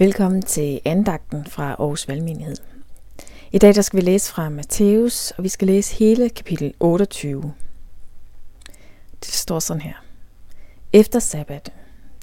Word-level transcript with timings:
Velkommen 0.00 0.42
til 0.42 0.80
andagten 0.84 1.44
fra 1.44 1.70
Aarhus 1.70 2.08
Valgmenighed. 2.08 2.56
I 3.52 3.58
dag 3.58 3.74
der 3.74 3.82
skal 3.82 3.96
vi 3.96 4.04
læse 4.04 4.30
fra 4.30 4.48
Matthæus, 4.48 5.30
og 5.30 5.44
vi 5.44 5.48
skal 5.48 5.66
læse 5.66 5.98
hele 5.98 6.28
kapitel 6.28 6.74
28. 6.80 7.52
Det 9.24 9.34
står 9.34 9.58
sådan 9.58 9.80
her. 9.80 9.94
Efter 10.92 11.18
sabbat, 11.18 11.72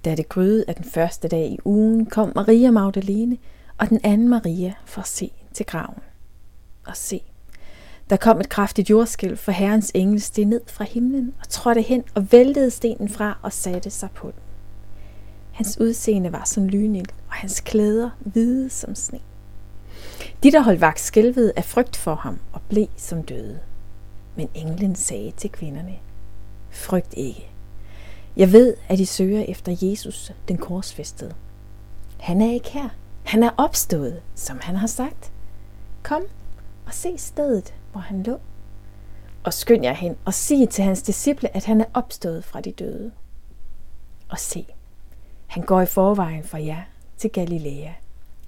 da 0.05 0.15
det 0.15 0.29
gryede 0.29 0.65
af 0.67 0.75
den 0.75 0.85
første 0.85 1.27
dag 1.27 1.45
i 1.45 1.59
ugen, 1.65 2.05
kom 2.05 2.31
Maria 2.35 2.71
Magdalene 2.71 3.37
og 3.77 3.89
den 3.89 3.99
anden 4.03 4.29
Maria 4.29 4.73
for 4.85 5.01
at 5.01 5.07
se 5.07 5.31
til 5.53 5.65
graven. 5.65 5.99
Og 6.87 6.97
se, 6.97 7.21
der 8.09 8.17
kom 8.17 8.39
et 8.39 8.49
kraftigt 8.49 8.89
jordskælv, 8.89 9.37
for 9.37 9.51
herrens 9.51 9.91
engel 9.93 10.21
steg 10.21 10.45
ned 10.45 10.61
fra 10.67 10.83
himlen 10.83 11.33
og 11.39 11.49
trådte 11.49 11.81
hen 11.81 12.03
og 12.13 12.31
væltede 12.31 12.71
stenen 12.71 13.09
fra 13.09 13.37
og 13.41 13.53
satte 13.53 13.89
sig 13.89 14.09
på 14.11 14.31
den. 14.31 14.44
Hans 15.55 15.77
udseende 15.79 16.31
var 16.31 16.43
som 16.43 16.67
lynild, 16.67 17.07
og 17.27 17.33
hans 17.33 17.59
klæder 17.59 18.09
hvide 18.19 18.69
som 18.69 18.95
sne. 18.95 19.19
De, 20.43 20.51
der 20.51 20.61
holdt 20.61 20.81
vagt, 20.81 20.99
skælvede 20.99 21.53
af 21.55 21.63
frygt 21.65 21.95
for 21.95 22.15
ham 22.15 22.39
og 22.53 22.61
blev 22.69 22.87
som 22.97 23.23
døde. 23.23 23.59
Men 24.35 24.49
englen 24.53 24.95
sagde 24.95 25.31
til 25.31 25.49
kvinderne, 25.49 25.95
frygt 26.69 27.13
ikke. 27.17 27.49
Jeg 28.37 28.51
ved, 28.51 28.75
at 28.87 28.99
I 28.99 29.05
søger 29.05 29.41
efter 29.41 29.75
Jesus, 29.81 30.31
den 30.47 30.57
korsfæstede. 30.57 31.33
Han 32.19 32.41
er 32.41 32.53
ikke 32.53 32.69
her. 32.69 32.89
Han 33.23 33.43
er 33.43 33.51
opstået, 33.57 34.21
som 34.35 34.59
han 34.61 34.75
har 34.75 34.87
sagt. 34.87 35.31
Kom 36.03 36.21
og 36.85 36.93
se 36.93 37.17
stedet, 37.17 37.73
hvor 37.91 38.01
han 38.01 38.23
lå. 38.23 38.39
Og 39.43 39.53
skynd 39.53 39.83
jer 39.83 39.93
hen 39.93 40.15
og 40.25 40.33
sig 40.33 40.69
til 40.69 40.83
hans 40.83 41.01
disciple, 41.01 41.55
at 41.55 41.65
han 41.65 41.81
er 41.81 41.85
opstået 41.93 42.43
fra 42.43 42.61
de 42.61 42.71
døde. 42.71 43.11
Og 44.29 44.39
se, 44.39 44.65
han 45.55 45.63
går 45.63 45.81
i 45.81 45.85
forvejen 45.85 46.43
fra 46.43 46.63
jer 46.63 46.81
til 47.17 47.31
Galilea. 47.31 47.91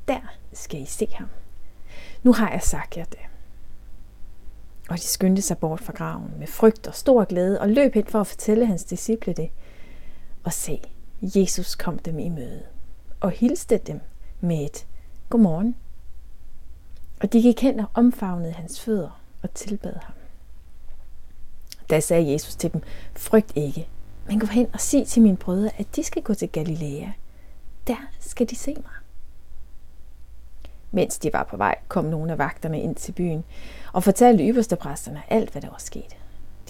Der 0.07 0.19
skal 0.53 0.81
I 0.81 0.85
se 0.85 1.07
ham. 1.13 1.27
Nu 2.23 2.33
har 2.33 2.51
jeg 2.51 2.61
sagt 2.61 2.97
jer 2.97 3.05
det. 3.05 3.19
Og 4.89 4.97
de 4.97 5.01
skyndte 5.01 5.41
sig 5.41 5.57
bort 5.57 5.81
fra 5.81 5.93
graven 5.93 6.33
med 6.39 6.47
frygt 6.47 6.87
og 6.87 6.95
stor 6.95 7.25
glæde 7.25 7.61
og 7.61 7.69
løb 7.69 7.93
hen 7.93 8.05
for 8.05 8.21
at 8.21 8.27
fortælle 8.27 8.65
hans 8.65 8.83
disciple 8.83 9.33
det. 9.33 9.49
Og 10.43 10.53
se, 10.53 10.81
Jesus 11.21 11.75
kom 11.75 11.99
dem 11.99 12.19
i 12.19 12.29
møde 12.29 12.63
og 13.19 13.31
hilste 13.31 13.77
dem 13.77 13.99
med 14.41 14.65
et 14.65 14.87
godmorgen. 15.29 15.75
Og 17.21 17.33
de 17.33 17.41
gik 17.41 17.61
hen 17.61 17.79
og 17.79 17.87
omfavnede 17.93 18.51
hans 18.51 18.81
fødder 18.81 19.21
og 19.41 19.53
tilbad 19.53 19.93
ham. 20.01 20.15
Da 21.89 21.99
sagde 21.99 22.31
Jesus 22.31 22.55
til 22.55 22.73
dem, 22.73 22.81
frygt 23.15 23.51
ikke, 23.55 23.87
men 24.27 24.39
gå 24.39 24.47
hen 24.47 24.67
og 24.73 24.79
sig 24.79 25.07
til 25.07 25.21
mine 25.21 25.37
brødre, 25.37 25.69
at 25.77 25.95
de 25.95 26.03
skal 26.03 26.21
gå 26.21 26.33
til 26.33 26.49
Galilea. 26.49 27.07
Der 27.87 28.07
skal 28.19 28.49
de 28.49 28.55
se 28.55 28.73
mig. 28.75 28.93
Mens 30.91 31.19
de 31.19 31.29
var 31.33 31.43
på 31.43 31.57
vej, 31.57 31.75
kom 31.87 32.05
nogle 32.05 32.31
af 32.31 32.37
vagterne 32.37 32.81
ind 32.81 32.95
til 32.95 33.11
byen 33.11 33.43
og 33.93 34.03
fortalte 34.03 34.47
ypperstepræsterne 34.47 35.21
alt, 35.27 35.51
hvad 35.51 35.61
der 35.61 35.69
var 35.69 35.79
sket. 35.79 36.17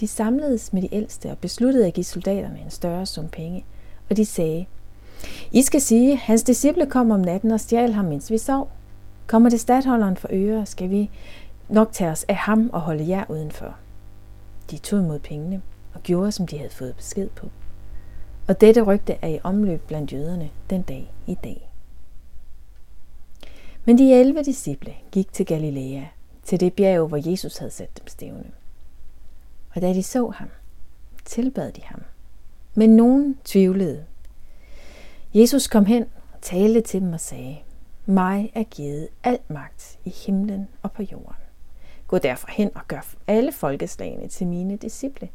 De 0.00 0.08
samledes 0.08 0.72
med 0.72 0.82
de 0.82 0.94
ældste 0.94 1.30
og 1.30 1.38
besluttede 1.38 1.86
at 1.86 1.94
give 1.94 2.04
soldaterne 2.04 2.60
en 2.60 2.70
større 2.70 3.06
sum 3.06 3.28
penge, 3.28 3.64
og 4.10 4.16
de 4.16 4.26
sagde, 4.26 4.66
I 5.52 5.62
skal 5.62 5.80
sige, 5.80 6.16
hans 6.16 6.42
disciple 6.42 6.86
kom 6.86 7.10
om 7.10 7.20
natten 7.20 7.50
og 7.50 7.60
stjal 7.60 7.92
ham, 7.92 8.04
mens 8.04 8.30
vi 8.30 8.38
sov. 8.38 8.70
Kommer 9.26 9.50
det 9.50 9.60
stadholderen 9.60 10.16
for 10.16 10.28
øre, 10.32 10.66
skal 10.66 10.90
vi 10.90 11.10
nok 11.68 11.92
tage 11.92 12.10
os 12.10 12.24
af 12.28 12.36
ham 12.36 12.70
og 12.72 12.80
holde 12.80 13.08
jer 13.08 13.24
udenfor. 13.28 13.74
De 14.70 14.78
tog 14.78 15.00
imod 15.00 15.18
pengene 15.18 15.62
og 15.98 16.04
gjorde, 16.04 16.32
som 16.32 16.46
de 16.46 16.58
havde 16.58 16.70
fået 16.70 16.96
besked 16.96 17.28
på. 17.28 17.50
Og 18.48 18.60
dette 18.60 18.82
rygte 18.82 19.12
er 19.22 19.28
i 19.28 19.38
omløb 19.42 19.80
blandt 19.86 20.12
jøderne 20.12 20.50
den 20.70 20.82
dag 20.82 21.12
i 21.26 21.34
dag. 21.34 21.70
Men 23.84 23.98
de 23.98 24.14
11 24.14 24.42
disciple 24.42 24.94
gik 25.12 25.32
til 25.32 25.46
Galilea, 25.46 26.04
til 26.42 26.60
det 26.60 26.72
bjerg, 26.72 27.08
hvor 27.08 27.30
Jesus 27.30 27.56
havde 27.58 27.70
sat 27.70 27.98
dem 27.98 28.06
stævne. 28.06 28.50
Og 29.74 29.82
da 29.82 29.92
de 29.92 30.02
så 30.02 30.28
ham, 30.28 30.48
tilbad 31.24 31.72
de 31.72 31.82
ham. 31.84 32.02
Men 32.74 32.96
nogen 32.96 33.38
tvivlede. 33.44 34.04
Jesus 35.34 35.66
kom 35.66 35.84
hen 35.84 36.02
og 36.32 36.40
talte 36.42 36.80
til 36.80 37.00
dem 37.00 37.12
og 37.12 37.20
sagde, 37.20 37.58
mig 38.06 38.52
er 38.54 38.64
givet 38.64 39.08
al 39.24 39.38
magt 39.48 39.98
i 40.04 40.10
himlen 40.26 40.68
og 40.82 40.92
på 40.92 41.02
jorden. 41.02 41.47
Gå 42.08 42.18
derfor 42.18 42.48
hen 42.50 42.70
og 42.74 42.80
gør 42.88 43.06
alle 43.26 43.52
folkeslagene 43.52 44.28
til 44.28 44.46
mine 44.46 44.76
disciple, 44.76 45.28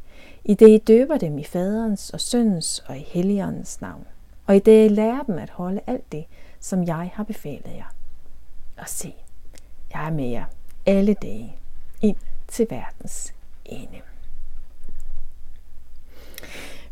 i 0.44 0.54
det 0.54 0.68
I 0.68 0.78
døber 0.78 1.18
dem 1.18 1.38
i 1.38 1.44
faderens 1.44 2.10
og 2.10 2.20
søndens 2.20 2.84
og 2.86 2.96
i 2.96 3.00
helligåndens 3.00 3.80
navn, 3.80 4.04
og 4.46 4.56
i 4.56 4.58
det 4.58 4.84
I 4.84 4.88
lærer 4.88 5.22
dem 5.22 5.38
at 5.38 5.50
holde 5.50 5.80
alt 5.86 6.12
det, 6.12 6.24
som 6.60 6.84
jeg 6.84 7.10
har 7.14 7.24
befalet 7.24 7.70
jer. 7.76 7.94
Og 8.78 8.88
se, 8.88 9.14
jeg 9.94 10.06
er 10.06 10.10
med 10.10 10.28
jer 10.28 10.44
alle 10.86 11.14
dage 11.14 11.56
ind 12.02 12.16
til 12.48 12.66
verdens 12.70 13.34
ende. 13.64 14.00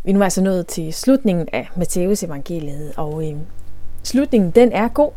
Vi 0.04 0.10
er 0.10 0.14
nu 0.14 0.22
altså 0.22 0.42
nået 0.42 0.66
til 0.66 0.92
slutningen 0.92 1.48
af 1.52 1.68
Matteus 1.76 2.22
evangeliet, 2.22 2.92
og 2.96 3.30
øh, 3.30 3.36
slutningen 4.02 4.50
den 4.50 4.72
er 4.72 4.88
god. 4.88 5.12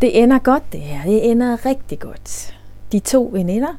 Det 0.00 0.22
ender 0.22 0.38
godt 0.38 0.62
det 0.72 0.80
her, 0.80 1.02
det 1.02 1.30
ender 1.30 1.66
rigtig 1.66 1.98
godt. 1.98 2.58
De 2.92 3.00
to 3.00 3.30
veninder, 3.32 3.76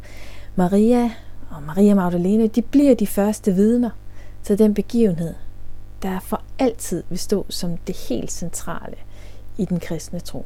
Maria 0.55 1.11
og 1.49 1.63
Maria 1.63 1.95
Magdalene, 1.95 2.47
de 2.47 2.61
bliver 2.61 2.95
de 2.95 3.07
første 3.07 3.53
vidner 3.53 3.89
til 4.43 4.59
den 4.59 4.73
begivenhed, 4.73 5.33
der 6.01 6.19
for 6.19 6.41
altid 6.59 7.03
vil 7.09 7.19
stå 7.19 7.45
som 7.49 7.77
det 7.77 7.97
helt 8.09 8.31
centrale 8.31 8.95
i 9.57 9.65
den 9.65 9.79
kristne 9.79 10.19
tro. 10.19 10.45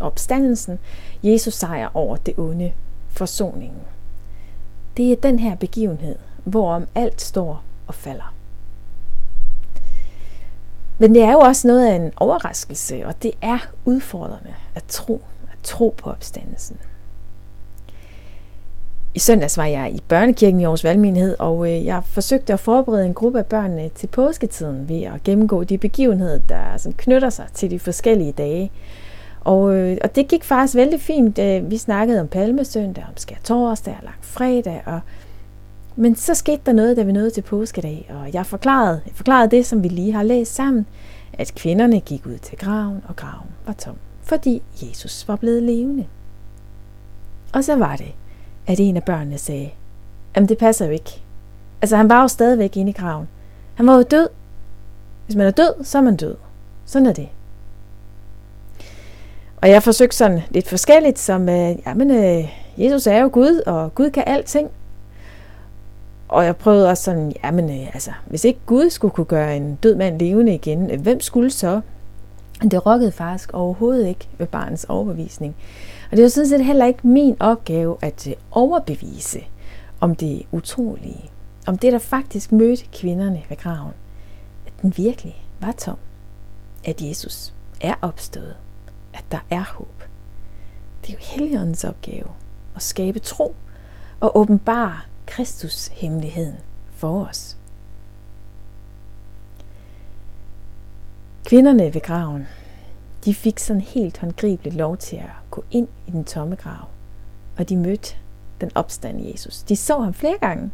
Opstandelsen, 0.00 0.78
Jesus 1.22 1.54
sejr 1.54 1.88
over 1.94 2.16
det 2.16 2.34
onde, 2.38 2.72
forsoningen. 3.08 3.82
Det 4.96 5.12
er 5.12 5.16
den 5.16 5.38
her 5.38 5.56
begivenhed, 5.56 6.16
hvorom 6.44 6.86
alt 6.94 7.20
står 7.20 7.62
og 7.86 7.94
falder. 7.94 8.34
Men 10.98 11.14
det 11.14 11.22
er 11.22 11.32
jo 11.32 11.38
også 11.38 11.68
noget 11.68 11.86
af 11.86 11.94
en 11.94 12.12
overraskelse, 12.16 13.06
og 13.06 13.22
det 13.22 13.32
er 13.42 13.58
udfordrende 13.84 14.54
at 14.74 14.84
tro, 14.88 15.22
at 15.52 15.58
tro 15.62 15.94
på 15.98 16.10
opstandelsen. 16.10 16.76
I 19.14 19.18
søndags 19.18 19.56
var 19.56 19.64
jeg 19.64 19.92
i 19.94 20.02
børnekirken 20.08 20.60
i 20.60 20.64
Aarhus 20.64 20.84
Valgmenighed, 20.84 21.36
og 21.38 21.72
øh, 21.72 21.84
jeg 21.84 22.02
forsøgte 22.04 22.52
at 22.52 22.60
forberede 22.60 23.06
en 23.06 23.14
gruppe 23.14 23.38
af 23.38 23.46
børnene 23.46 23.84
øh, 23.84 23.90
til 23.90 24.06
påsketiden 24.06 24.88
ved 24.88 25.02
at 25.02 25.22
gennemgå 25.24 25.64
de 25.64 25.78
begivenheder, 25.78 26.38
der 26.48 26.76
sådan 26.76 26.96
knytter 26.98 27.30
sig 27.30 27.46
til 27.54 27.70
de 27.70 27.78
forskellige 27.78 28.32
dage. 28.32 28.72
Og, 29.40 29.74
øh, 29.74 29.98
og 30.04 30.16
det 30.16 30.28
gik 30.28 30.44
faktisk 30.44 30.74
vældig 30.74 31.00
fint. 31.00 31.38
Vi 31.70 31.76
snakkede 31.76 32.20
om 32.20 32.28
palmesøndag, 32.28 33.04
om 33.08 33.16
skærtorsdag 33.16 33.96
og 33.98 34.04
lang 34.04 34.18
fredag, 34.20 34.82
og 34.86 35.00
men 35.96 36.16
så 36.16 36.34
skete 36.34 36.60
der 36.66 36.72
noget, 36.72 36.96
da 36.96 37.02
vi 37.02 37.12
nåede 37.12 37.30
til 37.30 37.42
påskedag, 37.42 38.10
og 38.10 38.34
jeg 38.34 38.46
forklarede, 38.46 39.00
jeg 39.06 39.14
forklarede 39.14 39.50
det, 39.50 39.66
som 39.66 39.82
vi 39.82 39.88
lige 39.88 40.12
har 40.12 40.22
læst 40.22 40.54
sammen, 40.54 40.86
at 41.32 41.54
kvinderne 41.54 42.00
gik 42.00 42.26
ud 42.26 42.38
til 42.38 42.58
graven, 42.58 43.02
og 43.08 43.16
graven 43.16 43.48
var 43.66 43.72
tom, 43.72 43.96
fordi 44.22 44.62
Jesus 44.82 45.28
var 45.28 45.36
blevet 45.36 45.62
levende. 45.62 46.06
Og 47.52 47.64
så 47.64 47.76
var 47.76 47.96
det, 47.96 48.14
at 48.68 48.80
en 48.80 48.96
af 48.96 49.02
børnene 49.04 49.38
sagde, 49.38 49.70
jamen 50.36 50.48
det 50.48 50.58
passer 50.58 50.86
jo 50.86 50.92
ikke. 50.92 51.22
Altså 51.82 51.96
han 51.96 52.08
var 52.08 52.22
jo 52.22 52.28
stadigvæk 52.28 52.76
inde 52.76 52.90
i 52.90 52.94
graven. 52.94 53.28
Han 53.74 53.86
var 53.86 53.96
jo 53.96 54.02
død. 54.02 54.28
Hvis 55.26 55.36
man 55.36 55.46
er 55.46 55.50
død, 55.50 55.84
så 55.84 55.98
er 55.98 56.02
man 56.02 56.16
død. 56.16 56.36
Sådan 56.86 57.06
er 57.06 57.12
det. 57.12 57.28
Og 59.56 59.70
jeg 59.70 59.82
forsøgte 59.82 60.16
sådan 60.16 60.40
lidt 60.50 60.68
forskelligt, 60.68 61.18
som, 61.18 61.48
øh, 61.48 61.76
jamen, 61.86 62.10
øh, 62.10 62.48
Jesus 62.78 63.06
er 63.06 63.18
jo 63.18 63.30
Gud, 63.32 63.62
og 63.66 63.94
Gud 63.94 64.10
kan 64.10 64.24
alting. 64.26 64.70
Og 66.28 66.44
jeg 66.44 66.56
prøvede 66.56 66.88
også 66.88 67.02
sådan, 67.02 67.32
jamen 67.44 67.70
øh, 67.70 67.86
altså, 67.94 68.10
hvis 68.26 68.44
ikke 68.44 68.60
Gud 68.66 68.90
skulle 68.90 69.14
kunne 69.14 69.24
gøre 69.24 69.56
en 69.56 69.74
død 69.74 69.94
mand 69.94 70.18
levende 70.18 70.54
igen, 70.54 70.90
øh, 70.90 71.00
hvem 71.00 71.20
skulle 71.20 71.50
så? 71.50 71.80
Det 72.62 72.86
rokkede 72.86 73.12
faktisk 73.12 73.54
overhovedet 73.54 74.08
ikke 74.08 74.28
ved 74.38 74.46
barnets 74.46 74.84
overbevisning. 74.84 75.56
Og 76.10 76.16
det 76.16 76.22
var 76.22 76.28
sådan 76.28 76.48
set 76.48 76.64
heller 76.64 76.86
ikke 76.86 77.06
min 77.06 77.36
opgave 77.40 77.96
at 78.02 78.26
øh, 78.26 78.34
overbevise 78.50 79.40
om 80.00 80.16
det 80.16 80.42
utrolige. 80.52 81.30
Om 81.66 81.78
det, 81.78 81.92
der 81.92 81.98
faktisk 81.98 82.52
mødte 82.52 82.84
kvinderne 82.92 83.42
ved 83.48 83.56
graven. 83.56 83.92
At 84.66 84.72
den 84.82 84.94
virkelig 84.96 85.44
var 85.60 85.72
tom. 85.72 85.96
At 86.84 87.02
Jesus 87.02 87.54
er 87.80 87.94
opstået. 88.02 88.56
At 89.14 89.24
der 89.30 89.38
er 89.50 89.64
håb. 89.74 90.02
Det 91.02 91.08
er 91.08 91.12
jo 91.12 91.18
Helligåndens 91.20 91.84
opgave 91.84 92.28
at 92.76 92.82
skabe 92.82 93.18
tro 93.18 93.54
og 94.20 94.38
åbenbare 94.38 94.98
Kristus 95.26 95.86
hemmeligheden 95.86 96.56
for 96.90 97.24
os. 97.24 97.57
Kvinderne 101.48 101.94
ved 101.94 102.00
graven, 102.00 102.46
de 103.24 103.34
fik 103.34 103.58
sådan 103.58 103.82
helt 103.82 104.18
håndgribeligt 104.18 104.76
lov 104.76 104.96
til 104.96 105.16
at 105.16 105.30
gå 105.50 105.64
ind 105.70 105.88
i 106.06 106.10
den 106.10 106.24
tomme 106.24 106.56
grav, 106.56 106.88
og 107.58 107.68
de 107.68 107.76
mødte 107.76 108.14
den 108.60 108.70
opstande 108.74 109.30
Jesus. 109.32 109.62
De 109.62 109.76
så 109.76 110.00
ham 110.00 110.14
flere 110.14 110.38
gange. 110.40 110.70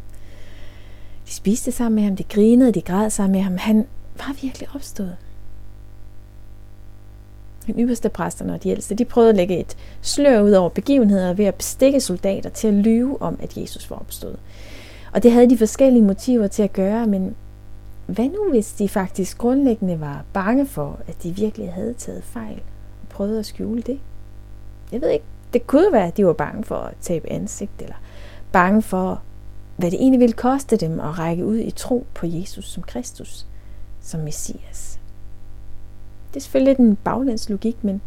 De 1.25 1.31
spiste 1.31 1.71
sammen 1.71 1.95
med 1.95 2.03
ham, 2.03 2.15
de 2.15 2.23
grinede, 2.23 2.71
de 2.71 2.81
græd 2.81 3.09
sammen 3.09 3.31
med 3.31 3.41
ham. 3.41 3.57
Han 3.57 3.87
var 4.17 4.35
virkelig 4.41 4.69
opstået. 4.75 5.15
Den 7.67 7.79
ypperste 7.79 8.09
præsterne 8.09 8.53
og 8.53 8.63
de 8.63 8.69
ældste, 8.69 8.95
de 8.95 9.05
prøvede 9.05 9.29
at 9.29 9.35
lægge 9.35 9.59
et 9.59 9.77
slør 10.01 10.41
ud 10.41 10.51
over 10.51 10.69
begivenheder 10.69 11.33
ved 11.33 11.45
at 11.45 11.55
bestikke 11.55 11.99
soldater 11.99 12.49
til 12.49 12.67
at 12.67 12.73
lyve 12.73 13.21
om, 13.21 13.39
at 13.41 13.57
Jesus 13.57 13.89
var 13.89 13.97
opstået. 13.97 14.39
Og 15.13 15.23
det 15.23 15.31
havde 15.31 15.49
de 15.49 15.57
forskellige 15.57 16.03
motiver 16.03 16.47
til 16.47 16.63
at 16.63 16.73
gøre, 16.73 17.07
men 17.07 17.35
hvad 18.05 18.29
nu 18.29 18.49
hvis 18.49 18.73
de 18.73 18.89
faktisk 18.89 19.37
grundlæggende 19.37 19.99
var 19.99 20.25
bange 20.33 20.65
for, 20.65 20.99
at 21.07 21.23
de 21.23 21.35
virkelig 21.35 21.73
havde 21.73 21.93
taget 21.93 22.23
fejl 22.23 22.61
og 23.01 23.07
prøvede 23.09 23.39
at 23.39 23.45
skjule 23.45 23.81
det? 23.81 23.99
Jeg 24.91 25.01
ved 25.01 25.09
ikke. 25.09 25.25
Det 25.53 25.67
kunne 25.67 25.93
være, 25.93 26.07
at 26.07 26.17
de 26.17 26.25
var 26.25 26.33
bange 26.33 26.63
for 26.63 26.75
at 26.75 26.93
tabe 27.01 27.31
ansigt, 27.31 27.81
eller 27.81 27.95
bange 28.51 28.81
for, 28.81 29.21
hvad 29.77 29.91
det 29.91 29.99
egentlig 29.99 30.19
ville 30.19 30.33
koste 30.33 30.77
dem 30.77 30.99
at 30.99 31.19
række 31.19 31.45
ud 31.45 31.57
i 31.57 31.71
tro 31.71 32.05
på 32.13 32.25
Jesus 32.25 32.65
som 32.65 32.83
Kristus, 32.83 33.45
som 34.01 34.19
Messias. 34.19 34.99
Det 36.29 36.39
er 36.39 36.41
selvfølgelig 36.41 36.71
lidt 36.71 36.79
en 36.89 36.95
baglæns 36.95 37.49
logik, 37.49 37.83
men 37.83 38.01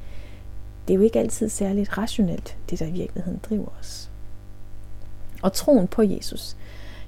det 0.89 0.95
er 0.95 0.99
jo 0.99 1.05
ikke 1.05 1.19
altid 1.19 1.49
særligt 1.49 1.99
rationelt, 1.99 2.57
det 2.71 2.79
der 2.79 2.87
i 2.87 2.93
virkeligheden 2.93 3.41
driver 3.49 3.69
os. 3.81 4.11
Og 5.43 5.53
troen 5.53 5.89
på 5.89 6.03
Jesus, 6.03 6.57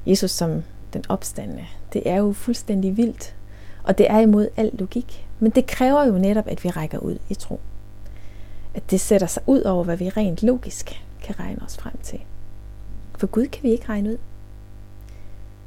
Jesus 0.06 0.30
som 0.30 0.62
den 0.92 1.04
opstandende, 1.08 1.66
det 1.92 2.02
er 2.04 2.16
jo 2.16 2.32
fuldstændig 2.32 2.96
vildt, 2.96 3.34
og 3.84 3.98
det 3.98 4.10
er 4.10 4.18
imod 4.18 4.48
al 4.56 4.70
logik. 4.72 5.26
Men 5.38 5.50
det 5.50 5.66
kræver 5.66 6.04
jo 6.04 6.12
netop, 6.12 6.46
at 6.46 6.64
vi 6.64 6.68
rækker 6.68 6.98
ud 6.98 7.18
i 7.28 7.34
tro. 7.34 7.60
At 8.74 8.90
det 8.90 9.00
sætter 9.00 9.26
sig 9.26 9.42
ud 9.46 9.62
over, 9.62 9.84
hvad 9.84 9.96
vi 9.96 10.08
rent 10.08 10.42
logisk 10.42 11.02
kan 11.22 11.40
regne 11.40 11.62
os 11.62 11.76
frem 11.76 11.96
til. 12.02 12.20
For 13.18 13.26
Gud 13.26 13.46
kan 13.46 13.62
vi 13.62 13.70
ikke 13.70 13.88
regne 13.88 14.10
ud. 14.10 14.18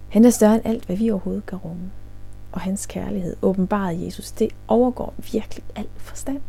Han 0.09 0.25
er 0.25 0.29
større 0.29 0.55
end 0.55 0.65
alt, 0.65 0.85
hvad 0.85 0.95
vi 0.95 1.11
overhovedet 1.11 1.45
kan 1.45 1.57
rumme. 1.57 1.91
Og 2.51 2.61
hans 2.61 2.85
kærlighed, 2.85 3.35
åbenbaret 3.41 4.05
Jesus, 4.05 4.31
det 4.31 4.49
overgår 4.67 5.13
virkelig 5.31 5.63
al 5.75 5.87
forstand. 5.97 6.41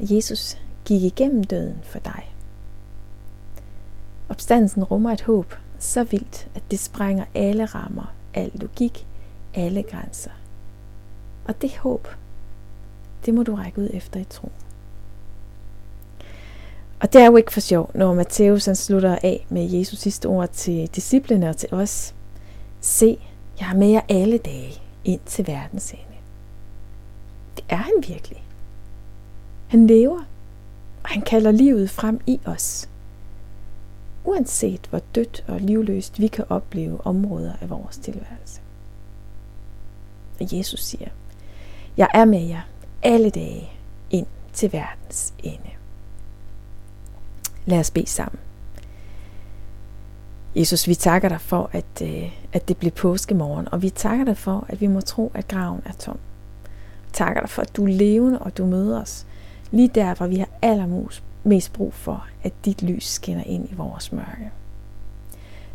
Jesus 0.00 0.58
gik 0.84 1.02
igennem 1.02 1.44
døden 1.44 1.78
for 1.82 1.98
dig. 1.98 2.32
Opstandelsen 4.28 4.84
rummer 4.84 5.12
et 5.12 5.22
håb 5.22 5.54
så 5.78 6.04
vildt, 6.04 6.48
at 6.54 6.62
det 6.70 6.78
sprænger 6.78 7.24
alle 7.34 7.64
rammer, 7.64 8.14
al 8.34 8.50
logik, 8.54 9.06
alle 9.54 9.82
grænser. 9.82 10.30
Og 11.44 11.62
det 11.62 11.76
håb, 11.76 12.08
det 13.26 13.34
må 13.34 13.42
du 13.42 13.54
række 13.54 13.80
ud 13.80 13.90
efter 13.92 14.20
i 14.20 14.24
tro. 14.24 14.50
Og 17.00 17.12
det 17.12 17.20
er 17.20 17.26
jo 17.26 17.36
ikke 17.36 17.52
for 17.52 17.60
sjov, 17.60 17.90
når 17.94 18.14
Matthæus 18.14 18.66
han 18.66 18.76
slutter 18.76 19.18
af 19.22 19.46
med 19.48 19.70
Jesus 19.70 19.98
sidste 19.98 20.26
ord 20.26 20.48
til 20.48 20.86
disciplene 20.86 21.48
og 21.48 21.56
til 21.56 21.68
os. 21.72 22.14
Se, 22.80 23.18
jeg 23.60 23.70
er 23.70 23.76
med 23.76 23.88
jer 23.88 24.00
alle 24.08 24.38
dage 24.38 24.80
ind 25.04 25.20
til 25.26 25.46
verdens 25.46 25.90
ende. 25.90 26.02
Det 27.56 27.64
er 27.68 27.76
han 27.76 27.92
virkelig. 28.08 28.44
Han 29.68 29.86
lever, 29.86 30.18
og 31.02 31.08
han 31.08 31.22
kalder 31.22 31.50
livet 31.50 31.90
frem 31.90 32.20
i 32.26 32.40
os. 32.44 32.88
Uanset 34.26 34.86
hvor 34.90 35.00
dødt 35.14 35.44
og 35.48 35.60
livløst 35.60 36.20
vi 36.20 36.26
kan 36.26 36.44
opleve 36.48 37.06
områder 37.06 37.52
af 37.60 37.70
vores 37.70 37.96
tilværelse. 37.96 38.60
Og 40.40 40.58
Jesus 40.58 40.80
siger, 40.80 41.08
jeg 41.96 42.08
er 42.14 42.24
med 42.24 42.46
jer 42.46 42.60
alle 43.02 43.30
dage 43.30 43.70
ind 44.10 44.26
til 44.52 44.72
verdens 44.72 45.34
ende. 45.38 45.70
Lad 47.66 47.78
os 47.78 47.90
bede 47.90 48.06
sammen. 48.06 48.38
Jesus, 50.56 50.88
vi 50.88 50.94
takker 50.94 51.28
dig 51.28 51.40
for, 51.40 51.70
at, 51.72 52.02
øh, 52.02 52.32
at 52.52 52.68
det 52.68 52.76
blev 52.76 52.92
påskemorgen, 52.92 53.68
og 53.72 53.82
vi 53.82 53.90
takker 53.90 54.24
dig 54.24 54.36
for, 54.36 54.66
at 54.68 54.80
vi 54.80 54.86
må 54.86 55.00
tro, 55.00 55.32
at 55.34 55.48
graven 55.48 55.82
er 55.84 55.92
tom. 55.92 56.18
Vi 57.04 57.10
takker 57.12 57.40
dig 57.40 57.50
for, 57.50 57.62
at 57.62 57.76
du 57.76 57.84
er 57.84 57.88
levende, 57.88 58.38
og 58.38 58.58
du 58.58 58.66
møder 58.66 59.00
os 59.00 59.26
lige 59.70 59.88
der, 59.88 60.14
hvor 60.14 60.26
vi 60.26 60.36
har 60.36 60.48
allermest 60.62 61.22
brug 61.72 61.94
for, 61.94 62.26
at 62.42 62.52
dit 62.64 62.82
lys 62.82 63.04
skinner 63.04 63.44
ind 63.44 63.70
i 63.70 63.74
vores 63.74 64.12
mørke. 64.12 64.50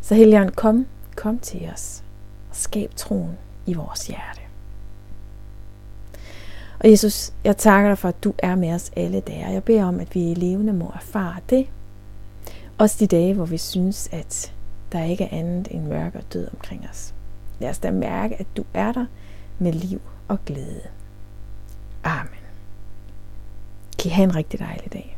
Så 0.00 0.14
Helligånd, 0.14 0.50
kom, 0.50 0.86
kom 1.16 1.38
til 1.38 1.70
os 1.74 2.04
og 2.50 2.56
skab 2.56 2.94
troen 2.96 3.38
i 3.66 3.74
vores 3.74 4.06
hjerte. 4.06 4.40
Og 6.80 6.90
Jesus, 6.90 7.32
jeg 7.44 7.56
takker 7.56 7.90
dig 7.90 7.98
for, 7.98 8.08
at 8.08 8.24
du 8.24 8.34
er 8.38 8.54
med 8.54 8.72
os 8.72 8.90
alle 8.96 9.20
dage. 9.20 9.46
Jeg 9.46 9.64
beder 9.64 9.84
om, 9.84 10.00
at 10.00 10.14
vi 10.14 10.30
i 10.30 10.34
levende 10.34 10.72
må 10.72 10.92
erfare 10.94 11.36
det. 11.50 11.66
Også 12.78 12.96
de 13.00 13.06
dage, 13.06 13.34
hvor 13.34 13.44
vi 13.44 13.58
synes, 13.58 14.08
at 14.12 14.54
der 14.92 15.04
ikke 15.04 15.24
er 15.24 15.38
andet 15.38 15.68
end 15.70 15.86
mørke 15.86 16.18
og 16.18 16.32
død 16.32 16.48
omkring 16.52 16.86
os. 16.90 17.14
Lad 17.58 17.70
os 17.70 17.78
da 17.78 17.90
mærke, 17.90 18.40
at 18.40 18.46
du 18.56 18.64
er 18.74 18.92
der 18.92 19.06
med 19.58 19.72
liv 19.72 20.00
og 20.28 20.38
glæde. 20.44 20.82
Amen. 22.04 22.42
Kan 23.98 24.10
I 24.10 24.14
have 24.14 24.24
en 24.24 24.36
rigtig 24.36 24.60
dejlig 24.60 24.92
dag. 24.92 25.11